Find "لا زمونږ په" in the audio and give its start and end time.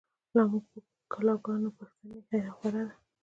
0.35-0.79